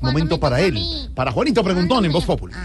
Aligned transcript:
Momento 0.00 0.40
para 0.40 0.60
él, 0.60 0.78
para 1.14 1.30
Juanito 1.30 1.62
Preguntón 1.62 2.04
en 2.06 2.12
Voz 2.12 2.24
Popular. 2.24 2.58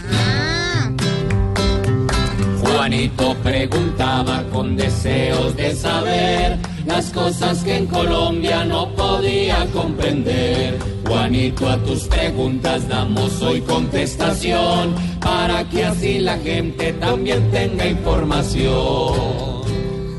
Juanito 2.61 3.35
preguntaba 3.43 4.43
con 4.51 4.77
deseos 4.77 5.55
de 5.57 5.75
saber 5.75 6.57
las 6.85 7.09
cosas 7.11 7.63
que 7.63 7.75
en 7.75 7.87
Colombia 7.87 8.63
no 8.63 8.95
podía 8.95 9.65
comprender. 9.73 10.79
Juanito, 11.05 11.69
a 11.69 11.77
tus 11.83 12.03
preguntas 12.03 12.87
damos 12.87 13.41
hoy 13.41 13.61
contestación 13.61 14.95
para 15.19 15.67
que 15.67 15.85
así 15.85 16.19
la 16.19 16.37
gente 16.37 16.93
también 16.93 17.51
tenga 17.51 17.85
información. 17.85 19.59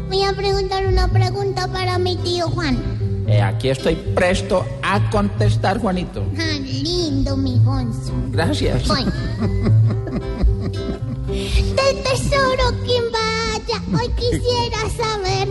Voy 0.08 0.22
a 0.22 0.34
preguntar 0.34 0.86
una 0.86 1.08
pregunta 1.08 1.66
para 1.72 1.98
mi 1.98 2.16
tío 2.16 2.48
Juan. 2.50 3.09
Eh, 3.30 3.40
aquí 3.40 3.68
estoy 3.68 3.94
presto 3.94 4.66
a 4.82 5.08
contestar, 5.10 5.78
Juanito. 5.78 6.24
Ah, 6.36 6.58
lindo, 6.60 7.36
mi 7.36 7.60
Gonzo. 7.62 8.12
Gracias. 8.30 8.88
Voy. 8.88 9.04
Del 11.28 12.02
tesoro, 12.02 12.74
quien 12.84 13.04
vaya, 13.12 13.80
hoy 13.96 14.08
quisiera 14.16 14.80
saber 14.96 15.46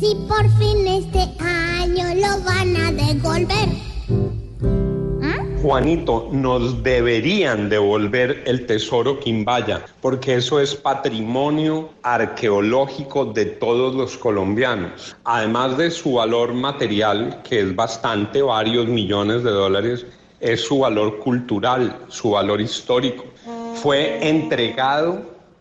si 0.00 0.16
por 0.26 0.50
fin 0.58 0.84
este 0.88 1.28
Juanito, 5.62 6.26
nos 6.32 6.82
deberían 6.82 7.68
devolver 7.68 8.44
el 8.46 8.64
tesoro 8.64 9.20
Quimbaya, 9.20 9.84
porque 10.00 10.36
eso 10.36 10.58
es 10.58 10.74
patrimonio 10.74 11.90
arqueológico 12.02 13.26
de 13.26 13.44
todos 13.44 13.94
los 13.94 14.16
colombianos. 14.16 15.14
Además 15.24 15.76
de 15.76 15.90
su 15.90 16.14
valor 16.14 16.54
material, 16.54 17.42
que 17.42 17.60
es 17.60 17.76
bastante, 17.76 18.40
varios 18.40 18.86
millones 18.86 19.44
de 19.44 19.50
dólares, 19.50 20.06
es 20.40 20.62
su 20.62 20.78
valor 20.78 21.18
cultural, 21.18 21.94
su 22.08 22.30
valor 22.30 22.62
histórico. 22.62 23.24
Fue 23.74 24.26
entregado 24.26 25.20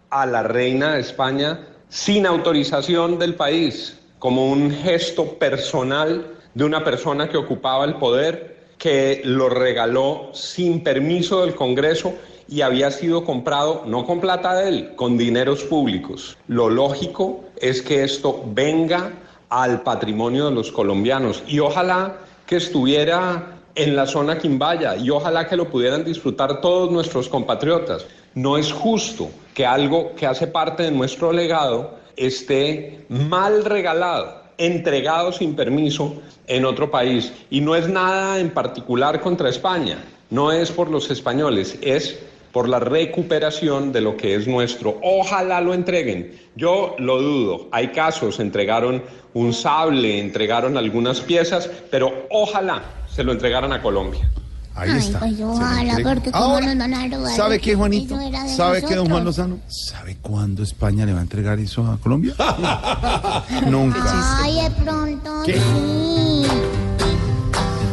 a 0.10 0.26
la 0.26 0.44
reina 0.44 0.94
de 0.94 1.02
España 1.02 1.68
sin 1.90 2.26
autorización 2.26 3.20
del 3.20 3.36
país, 3.36 4.00
como 4.18 4.50
un 4.50 4.72
gesto 4.72 5.26
personal 5.38 6.36
de 6.54 6.64
una 6.64 6.86
persona 6.86 7.28
que 7.28 7.38
ocupaba 7.38 7.84
el 7.84 7.96
poder 7.96 8.59
que 8.80 9.22
lo 9.26 9.50
regaló 9.50 10.30
sin 10.34 10.82
permiso 10.82 11.42
del 11.42 11.54
Congreso 11.54 12.14
y 12.48 12.62
había 12.62 12.90
sido 12.90 13.26
comprado 13.26 13.84
no 13.86 14.06
con 14.06 14.22
plata 14.22 14.56
de 14.56 14.70
él, 14.70 14.96
con 14.96 15.18
dineros 15.18 15.64
públicos. 15.64 16.38
Lo 16.48 16.70
lógico 16.70 17.44
es 17.58 17.82
que 17.82 18.04
esto 18.04 18.42
venga 18.48 19.12
al 19.50 19.82
patrimonio 19.82 20.46
de 20.46 20.56
los 20.56 20.72
colombianos 20.72 21.44
y 21.46 21.60
ojalá 21.60 22.18
que 22.48 22.56
estuviera 22.56 23.60
en 23.76 23.96
la 23.96 24.08
zona 24.08 24.40
Quimbaya 24.40 24.96
y 24.96 25.10
ojalá 25.10 25.48
que 25.48 25.58
lo 25.58 25.70
pudieran 25.70 26.04
disfrutar 26.04 26.62
todos 26.62 26.90
nuestros 26.90 27.28
compatriotas. 27.28 28.06
No 28.34 28.58
es 28.58 28.72
justo 28.72 29.30
que 29.54 29.66
algo 29.66 30.16
que 30.16 30.26
hace 30.26 30.48
parte 30.48 30.84
de 30.84 30.92
nuestro 30.92 31.34
legado 31.34 32.00
esté 32.16 33.06
mal 33.10 33.66
regalado 33.66 34.49
entregado 34.60 35.32
sin 35.32 35.56
permiso 35.56 36.22
en 36.46 36.66
otro 36.66 36.92
país. 36.92 37.34
Y 37.50 37.62
no 37.62 37.76
es 37.76 37.88
nada 37.90 38.40
en 38.40 38.52
particular 38.52 39.20
contra 39.22 39.50
España, 39.50 39.98
no 40.30 40.52
es 40.52 40.72
por 40.72 40.92
los 40.92 41.10
españoles, 41.10 41.80
es 41.82 42.20
por 42.52 42.68
la 42.68 42.80
recuperación 42.80 43.92
de 43.92 44.02
lo 44.02 44.18
que 44.18 44.36
es 44.36 44.48
nuestro. 44.48 45.00
Ojalá 45.02 45.62
lo 45.62 45.74
entreguen. 45.74 46.40
Yo 46.56 46.96
lo 47.00 47.22
dudo. 47.22 47.68
Hay 47.72 47.90
casos, 47.90 48.40
entregaron 48.40 49.04
un 49.34 49.54
sable, 49.54 50.20
entregaron 50.20 50.78
algunas 50.78 51.22
piezas, 51.22 51.70
pero 51.90 52.28
ojalá 52.30 52.84
se 53.08 53.24
lo 53.24 53.32
entregaran 53.32 53.72
a 53.74 53.82
Colombia. 53.82 54.30
Ahí 54.80 54.90
Ay, 54.92 54.98
está. 55.00 55.20
pues 55.20 55.40
ojalá, 55.42 55.82
entrega. 55.92 56.10
porque 56.14 56.30
Ahora, 56.34 56.66
nos 56.68 56.78
van 56.78 56.94
a 56.94 57.08
robar 57.18 57.36
¿sabe 57.36 57.60
qué, 57.60 57.76
Juanito? 57.76 58.18
¿Sabe 58.56 58.82
qué, 58.84 58.96
don 58.96 59.10
Juan. 59.10 59.26
Lozano? 59.26 59.58
¿Sabe 59.68 60.18
cuándo 60.22 60.64
España 60.64 61.06
le 61.06 61.12
va 61.14 61.20
a 61.20 61.24
entregar 61.24 61.60
eso 61.60 61.86
a 61.86 61.98
Colombia? 61.98 62.34
Nunca. 63.70 64.40
Ay, 64.42 64.56
de 64.64 64.72
pronto 64.84 65.32
¿Qué? 65.46 65.54
sí. 65.56 66.46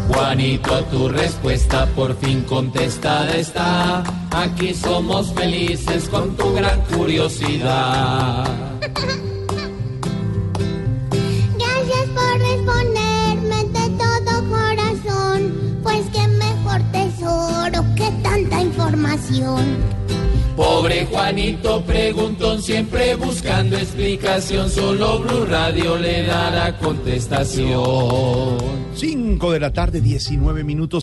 Juanito, 0.08 0.84
tu 0.84 1.08
respuesta 1.08 1.86
por 1.96 2.16
fin 2.18 2.42
contestada 2.42 3.32
está. 3.34 4.04
Aquí 4.30 4.72
somos 4.72 5.32
felices 5.34 6.08
con 6.08 6.36
tu 6.36 6.52
gran 6.54 6.80
curiosidad. 6.82 8.44
Pobre 20.56 21.04
Juanito 21.06 21.82
preguntón, 21.82 22.62
siempre 22.62 23.14
buscando 23.16 23.76
explicación. 23.76 24.70
Solo 24.70 25.18
Blue 25.18 25.44
Radio 25.44 25.98
le 25.98 26.22
dará 26.24 26.78
contestación. 26.78 28.56
5 28.94 29.52
de 29.52 29.60
la 29.60 29.72
tarde, 29.72 30.00
19 30.00 30.64
minutos. 30.64 30.94